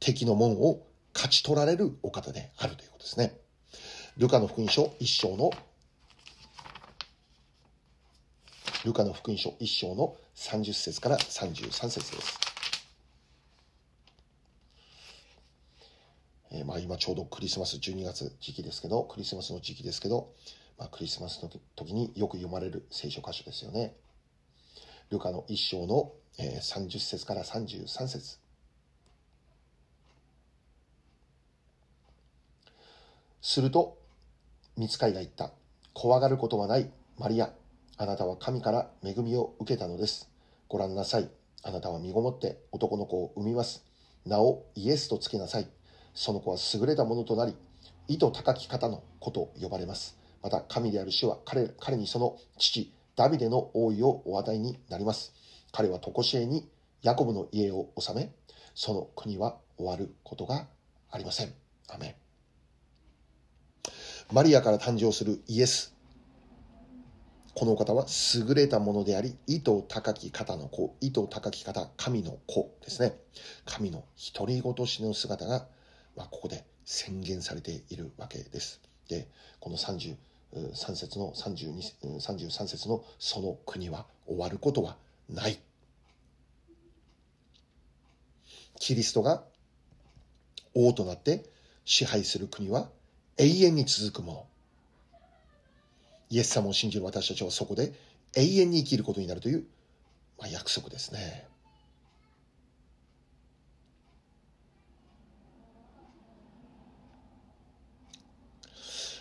[0.00, 3.36] 敵の門を勝ち取られるお方であるということですね。
[4.16, 5.50] ルカの福音書一章の
[8.84, 12.38] ルカの福音書一章の30節から33節です。
[16.50, 20.32] えー、まあ今ちょうどクリスマス12月時期ですけど、クリスマスの時期ですけど、
[20.78, 23.96] まあクリスマスの時によく読まれる聖書箇所ですよね。
[25.10, 28.38] ルカの一章の、えー、30節から33節
[33.40, 33.98] すると、
[34.76, 35.52] 見つかいが言った。
[35.92, 37.52] 怖がることはない、マリア。
[37.96, 40.30] あなたは神から恵みを受けたのです。
[40.68, 41.30] ご覧なさい。
[41.62, 43.84] あなたは身ごもって男の子を産みます。
[44.24, 45.68] 名をイエスとつけなさい。
[46.14, 47.56] その子は優れたものとなり、
[48.08, 50.16] 意図高き方の子と呼ばれます。
[50.42, 55.32] また、神である主は彼彼にその父、ダビデの王位をお与えになります。
[55.72, 56.68] 彼は常しえに
[57.02, 58.32] ヤコブの家を治め、
[58.74, 60.66] その国は終わることが
[61.10, 61.52] ありません。
[61.88, 62.16] アメ
[64.32, 65.94] マリアから誕生するイエス。
[67.54, 73.16] この方は優れたものであり、意図高き方の子、意図高き方、神の子ですね。
[73.64, 75.66] 神の独り言しの姿が
[76.18, 78.80] まあ、ここで宣言されているわけです。
[79.08, 79.28] で、
[79.60, 80.16] この33
[80.96, 84.96] 節の32 33節のその国は終わることは
[85.30, 85.60] ない。
[88.80, 89.44] キリストが
[90.74, 91.44] 王となって
[91.84, 92.88] 支配する国は
[93.38, 94.46] 永遠に続くもの。
[96.30, 97.92] イエス様を信じる私たちはそこで
[98.34, 99.64] 永遠に生きることになるという、
[100.38, 101.46] まあ、約束ですね。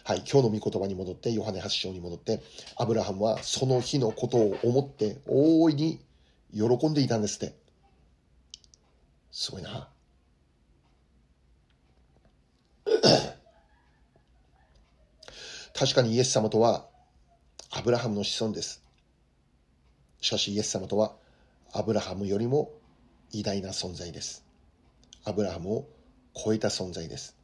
[0.03, 2.41] はい、今日の御言葉に戻って、ヨハネ8章に戻って、
[2.77, 5.99] アブラハムはその日のことを思って大いに
[6.53, 7.55] 喜んでいたんですって。
[9.31, 9.89] すごいな。
[15.77, 16.87] 確かにイエス様とは
[17.69, 18.83] アブラハムの子孫です。
[20.19, 21.13] しかしイエス様とは
[21.71, 22.71] アブラハムよりも
[23.31, 24.43] 偉大な存在です。
[25.23, 25.87] アブラハムを
[26.33, 27.37] 超えた存在です。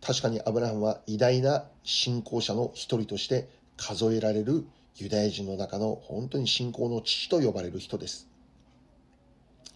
[0.00, 4.64] 確かにアブラハムは偉大な信仰者の一人として数えられる
[4.96, 8.26] ユダヤ人の中の本当に信仰の父と呼ばれる人です。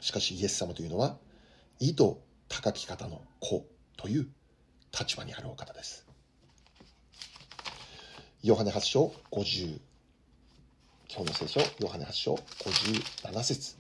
[0.01, 1.19] しかしイエス様というのは、
[1.81, 2.15] 意図
[2.49, 3.67] 高き方の子
[3.99, 4.29] という
[4.99, 6.04] 立場にあるお方です。
[8.45, 9.81] ヨハネ8章50、
[11.09, 13.77] 今日の聖書、ヨハネ8章57節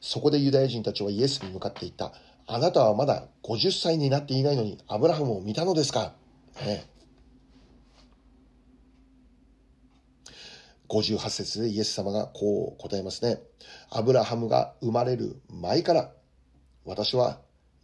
[0.00, 2.14] そこでユダヤ人たちはイエスに向かって言った。
[2.46, 6.14] あなたはまだ50歳になっていないのにアブラハムを見たのですか、
[6.64, 6.86] ね、
[10.88, 13.38] 58節でイエス様がこう答えますね。
[13.90, 16.10] アブラハムが生まれる前から
[16.86, 17.38] 私は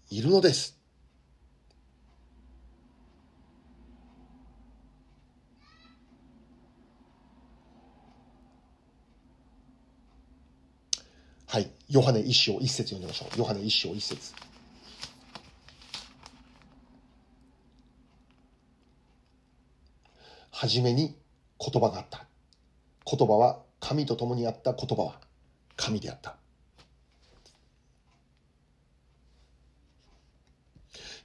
[0.08, 0.80] いるのです。
[11.52, 11.68] はい。
[11.90, 13.38] ヨハネ一章一節読んでみましょう。
[13.38, 14.32] ヨハネ一章一節。
[20.52, 21.16] はじめに
[21.58, 22.26] 言葉があった。
[23.04, 25.20] 言葉は神と共にあった言葉は
[25.74, 26.36] 神であった。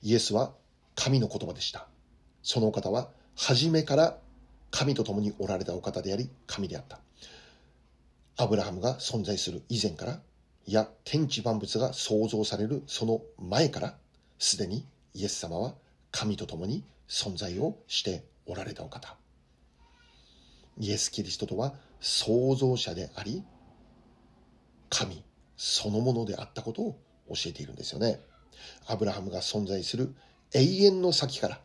[0.01, 0.53] イエスは
[0.95, 1.87] 神の言葉でした。
[2.41, 4.17] そのお方は初めから
[4.71, 6.99] 神と共におられたお方であり神であった。
[8.37, 10.19] アブラハムが存在する以前から、
[10.65, 13.97] や天地万物が創造されるその前から、
[14.39, 15.75] すでにイエス様は
[16.11, 19.15] 神と共に存在をしておられたお方。
[20.77, 23.43] イエス・キリストとは創造者であり、
[24.89, 25.23] 神
[25.57, 26.99] そのものであったことを
[27.29, 28.19] 教えているんですよね。
[28.87, 30.15] アブラハムが存在する
[30.53, 31.61] 永遠の先から、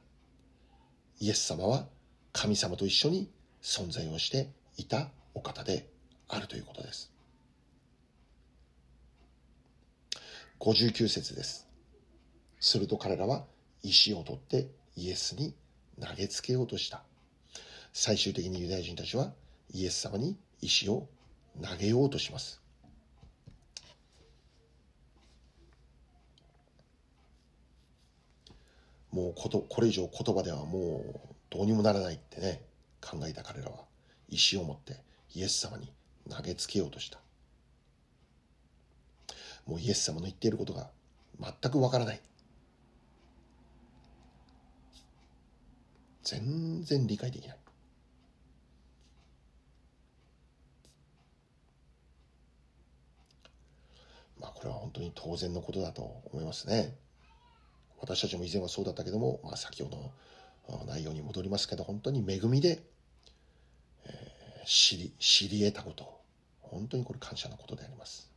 [1.20, 1.86] イエス様は
[2.32, 3.30] 神様と一緒に
[3.62, 5.88] 存在をしていたお方で
[6.28, 7.12] あるということです。
[10.61, 11.66] 59節です。
[12.61, 13.46] すると彼らは
[13.82, 15.54] 石を取ってイエスに
[15.98, 17.02] 投げつけようとした。
[17.94, 19.32] 最終的にユダヤ人たちは
[19.72, 21.08] イエス様に石を
[21.62, 22.61] 投げようとします。
[29.11, 32.62] もうことこれ以上言葉ではもうどうにもならないってね
[33.00, 33.78] 考えた彼らは
[34.28, 35.02] 石を持って
[35.34, 35.90] イエス様に
[36.28, 37.18] 投げつけようとした
[39.66, 40.90] もうイエス様の言っていることが
[41.40, 42.20] 全くわからない。
[46.22, 47.56] 全然理解できない。
[54.38, 56.02] まあこれは本当に当然のことだと
[56.32, 56.96] 思いますね。
[58.00, 60.12] 私たちも以前はそうだったけども、まあ、先ほど
[60.68, 62.82] の内容に戻りますけど本当に恵みで、
[64.06, 66.20] えー、知り知り得たこと。
[66.61, 68.30] 本当にこれ感謝のことであります。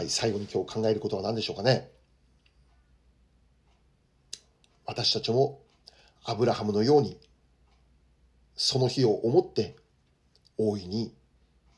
[0.00, 1.90] はい、最後に今日考えることは何でしょうかね。
[4.86, 5.60] 私たちも
[6.24, 7.18] アブラハムのように
[8.56, 9.76] その日を思って
[10.56, 11.12] 大いに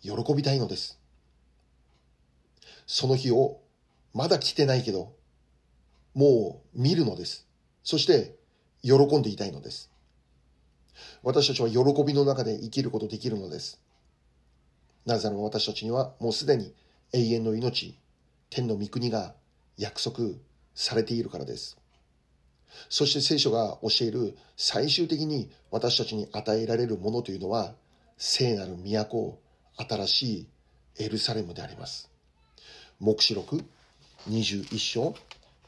[0.02, 1.00] 喜びたいのです。
[2.86, 3.60] その日を
[4.14, 5.12] まだ来てないけど
[6.14, 7.48] もう見るのです。
[7.82, 8.36] そして
[8.84, 9.90] 喜んでいたいのです。
[11.24, 13.80] 私たちは喜びの中で生きることできるのです。
[15.06, 16.72] なぜなら私たちにはもうすでに
[17.12, 17.98] 永遠の命、
[18.54, 19.32] 天の御国が
[19.78, 20.18] 約束
[20.74, 21.78] されているからです。
[22.90, 27.74] そして聖書が教える最終的に私たちに与えられるものというのは
[28.18, 29.38] 聖なる都、
[29.76, 30.46] 新しい
[30.98, 32.10] エルサレムであります。
[33.00, 33.64] 黙示録
[34.28, 35.14] 21章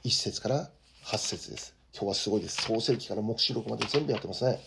[0.05, 0.69] 1節から
[1.07, 1.75] 8節です。
[1.95, 2.61] 今日はすごいです。
[2.63, 4.61] 創世記から黙示録まで全部やってますね。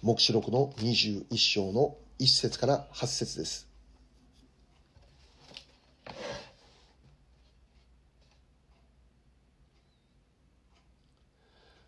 [0.00, 3.73] 黙示録の21章の1節から8節です。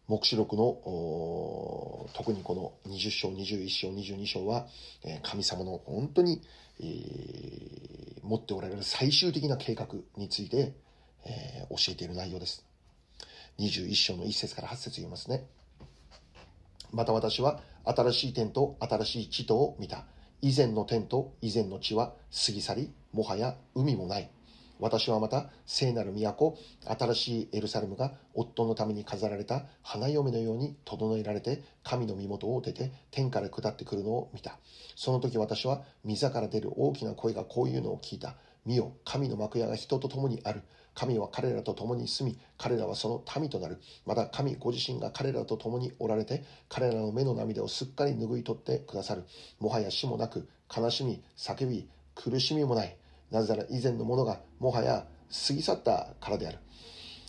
[0.08, 2.54] 黙示録の特にこ
[2.84, 4.66] の20章21章22章は
[5.22, 6.42] 神様の本当に、
[6.80, 10.74] えー、持っておられる最終的な計画について
[11.26, 12.64] えー、教えている内容です。
[13.58, 15.46] 21章の1節から8節言いますね。
[16.92, 20.04] また私は新しい天と新しい地とを見た。
[20.42, 22.12] 以前の天と以前の地は
[22.46, 24.30] 過ぎ去り、もはや海もない。
[24.78, 34.58] 私はまた聖なる都、新しいエルサレムが夫のために飾られた花嫁のように整えられて神の身元を出て天から下ってくるのを見た。
[34.94, 38.36] その時私は溝から出る大きな声がこういうのを聞いた。
[38.66, 40.62] 見よ、神の幕屋が人と共にある。
[40.96, 43.80] 神は彼らと共に住み、彼らはその民となる。
[44.06, 49.24] また神ご自身が彼らと共におられて、彼らの目の涙をすっかり拭い取ってくださる。
[49.60, 52.96] もはや死もなく、悲しみ、叫び、苦しみもない。
[53.30, 55.06] なぜなら以前のものがもはや
[55.48, 56.58] 過ぎ去ったからである。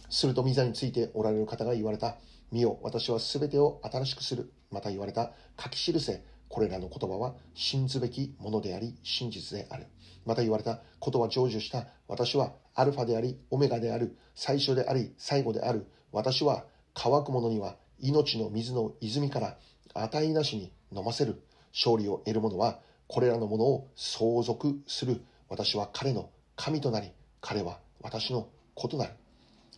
[0.09, 2.17] すると御座についておられる方が言われた。
[2.51, 4.51] 見よ、私はすべてを新しくする。
[4.71, 5.31] また言われた。
[5.61, 6.23] 書き記せ。
[6.47, 9.87] これらの言葉は信ずべきものであり、真実である。
[10.25, 10.81] また言われた。
[10.99, 11.87] ことは成就した。
[12.07, 14.17] 私はアルファであり、オメガである。
[14.33, 15.87] 最初であり、最後である。
[16.11, 19.57] 私は乾く者には命の水の泉から
[19.93, 21.41] 値なしに飲ませる。
[21.73, 25.21] 勝利を得る者はこれらのものを相続する。
[25.49, 29.13] 私は彼の神となり、彼は私の子となる。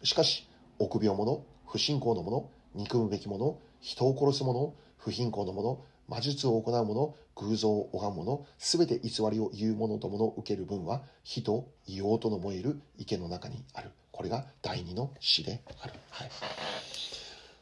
[0.03, 0.47] しかし、
[0.79, 13.91] 臆病者、不信仰の者、憎むべき者、人を殺す者、不貧困の者、魔術を行う者、偶像を拝む者、すべて偽りを言う者ともの受ける分は、火と硫黄との燃える池の中にある。
[14.11, 15.93] これが第二の詩である。
[16.09, 16.29] はい。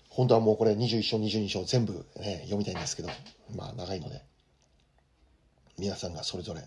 [0.10, 3.10] 本当はもうこれ21章、22章全部、ね、読みたいんですけど、
[3.56, 4.24] まあ長いので、
[5.78, 6.64] 皆さんがそれぞれ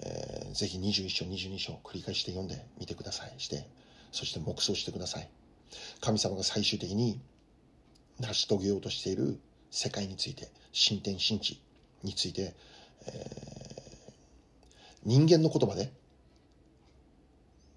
[0.00, 3.34] えー、ぜひ21章、22章繰り返して読んでみてください。
[3.38, 3.68] して、
[4.12, 5.28] そして黙想してください。
[6.00, 7.20] 神様が最終的に
[8.20, 9.40] 成し遂げようとしている
[9.70, 11.60] 世界について、進展神地
[12.02, 12.54] について、
[13.06, 14.12] えー、
[15.04, 15.92] 人間の言葉で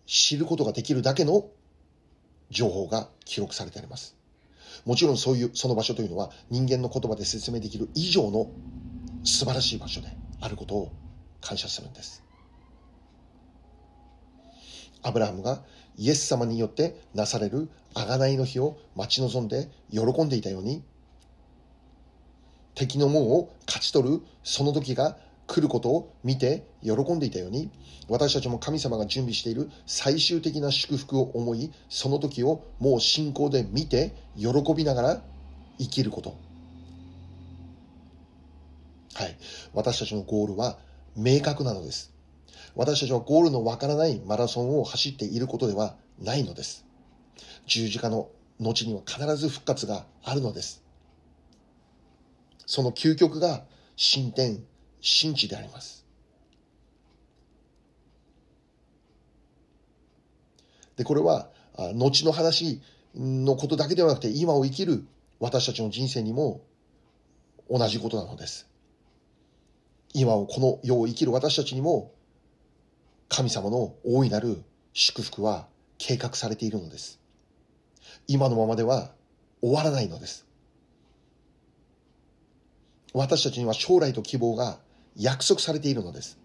[0.06, 1.50] 知ることができるだけの
[2.50, 4.16] 情報が記録されてあります。
[4.86, 8.52] もちろんそういう、その場所というのは人間の言葉で説明できる以上の
[9.24, 10.08] 素晴らしい場所で
[10.40, 10.92] あることを
[11.48, 12.24] 感謝するんです。
[15.02, 15.62] アブラハムが
[15.96, 20.84] イエス様によってなされる贖いの日を待ち望んで喜んでいたように、
[22.76, 25.18] 敵の門を勝ち取るその時が
[25.48, 27.72] 来ることを見て喜んでいたように、
[28.10, 35.22] 私たちも神様が準備している最終的な祝福を思い、その時をもう信仰で見て喜びながら
[35.80, 36.36] 生きること。
[39.14, 39.38] はい。
[39.74, 40.78] 私たちのゴールは
[41.18, 42.14] 明確なのです。
[42.76, 46.86] 私たちはゴールのわからないマラソンを走っていることではないのです。
[47.66, 50.84] 十字架の後には必ず復活があるのです。
[52.68, 53.64] その究極が
[53.96, 54.64] 進展、
[55.02, 56.06] 神地であります。
[60.98, 61.50] で、これは、
[61.96, 62.82] 後の話
[63.16, 65.06] のことだけではなくて、今を生きる
[65.40, 66.62] 私たちの人生にも
[67.70, 68.68] 同じことなのです。
[70.14, 72.14] 今をこの世を生きる私たちにも
[73.30, 77.20] 神様の大いなる祝福は計画されているのです。
[78.28, 79.12] 今のままでは
[79.62, 80.46] 終わらないのです。
[83.14, 84.80] 私たちには将来と希望が
[85.16, 86.38] 約束されているのです。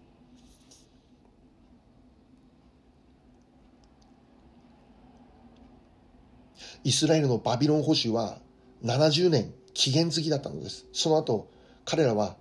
[6.83, 8.39] イスラエルのバビロン保守は
[8.83, 10.85] 70年期限付きだったのです。
[10.91, 11.49] その後、
[11.85, 12.35] 彼らは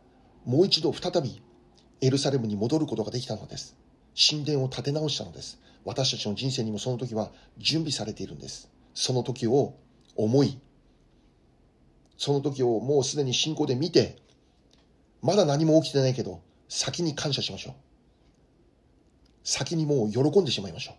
[0.44, 1.42] もう一度再び
[2.00, 3.76] エルサレムに戻ることができたのです。
[4.16, 5.58] 神殿を建て直したのです。
[5.84, 8.68] 私たちの人生にもその時は準備されているんです。
[8.94, 9.74] その時を
[10.16, 10.58] 思い、
[12.16, 14.16] その時をもうすでに信仰で見て、
[15.22, 17.74] まだ何も起きてないけど、先に感謝しましょう。
[19.44, 20.94] 先にもう喜んでしまいましょう。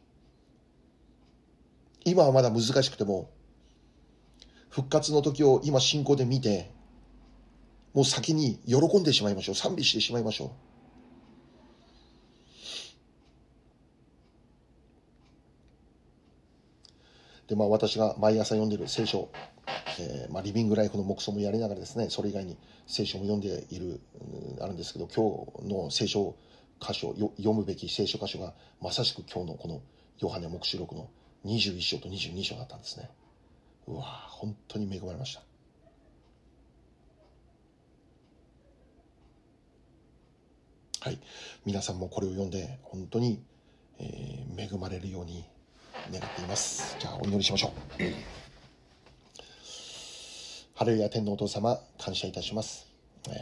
[2.05, 3.29] 今はまだ難しくても、
[4.69, 6.72] 復活の時を今信仰で見て、
[7.93, 9.55] もう先に喜んでしまいましょう。
[9.55, 10.45] 賛美してしまいましょ
[17.47, 17.49] う。
[17.49, 19.29] で、まあ私が毎朝読んでる聖書、
[19.99, 24.01] えー、まあリビングライフの目想もやりながらですね、それ以外に聖書も読んでいる、
[24.59, 26.35] あるんですけど、今日の聖書
[26.79, 29.81] 箇所、読むべき聖書箇所がまさしく今日のこの
[30.19, 31.09] ヨハネ目視録の
[31.45, 33.09] 21章と22章だったんですね。
[33.87, 35.52] うわ本当に恵まれました。
[41.03, 41.19] はい。
[41.65, 43.43] 皆さんもこれを読んで、本当に、
[43.99, 45.43] えー、恵まれるように
[46.13, 46.95] 願っています。
[46.97, 48.03] じゃあ、お祈りしましょう。
[50.75, 52.87] ハレルヤ天皇お父様、感謝いたします。
[53.27, 53.35] えー、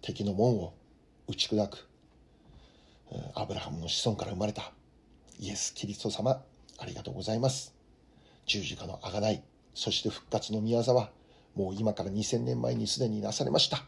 [0.00, 0.72] 敵の門を
[1.28, 1.86] 打ち砕く、
[3.34, 4.72] アブラハムの子孫から生まれた
[5.38, 6.42] イエス・キリスト様、
[6.78, 7.74] ありがとうございます。
[8.46, 9.42] 十字架の贖い、
[9.74, 11.10] そして復活の宮沢、
[11.54, 13.84] もう今から2000年前にすでになされました。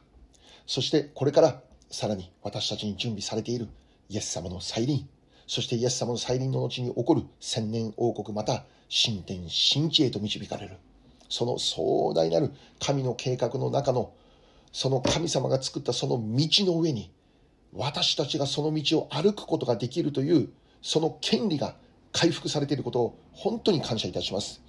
[0.66, 1.62] そしてこれから
[1.92, 3.68] さらに私たちに準備されている
[4.08, 5.06] イエス様の再臨、
[5.46, 10.76] そしてイエス様の再臨の後に起こる千年王国また新天新地へと導かれる。
[11.28, 14.12] その壮大なる神の計画の中の
[14.72, 17.10] その神様が作ったその道の上に
[17.74, 20.48] 私たちがその道を歩くことができるという
[20.80, 21.76] その権利が
[22.12, 24.62] 回復されていることを本当に感謝いたします。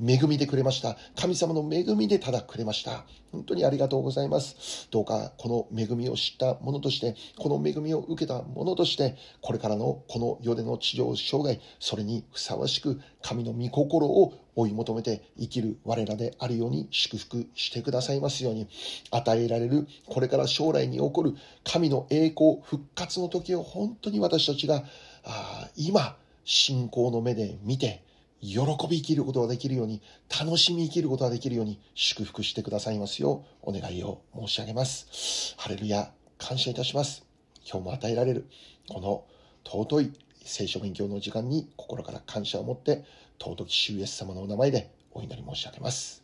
[0.00, 0.96] 恵みでくれました。
[1.16, 3.04] 神様の恵みでただくれました。
[3.30, 4.88] 本当にありがとうございます。
[4.90, 18.68] どうかこの恵みを知った者として、この恵みを受けた者として、これからのこの世での地上生涯、それにふさわしく神の御心を追い求めて生きる我らであるように祝福してくださいますように、
[19.10, 21.34] 与えられるこれから将来に起こる
[21.64, 24.84] 神の栄光、復活の時を本当に私たちが
[25.24, 28.04] あ今、信仰の目で見て、
[28.42, 35.54] 喜び生きることができるように、楽しみ生きることができるように祝福してくださいますようお願いを申し上げます。
[35.56, 37.24] ハレルヤ、感謝いたします。
[37.64, 38.48] 今日も与えられる、
[38.88, 39.24] この
[39.64, 40.12] 尊い
[40.44, 43.04] 聖書勉強の時間に心から感謝を持って、
[43.38, 46.22] 尊き主イエス様のお名前でお祈り申し上げます。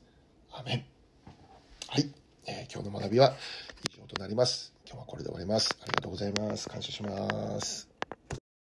[0.52, 0.84] アメン。
[1.88, 2.10] はい、
[2.46, 3.34] えー、今日の学びは
[3.90, 4.72] 以上となります。
[4.86, 5.78] 今日はこれで終わります。
[5.80, 6.68] ありがとうございます。
[6.68, 7.88] 感謝します。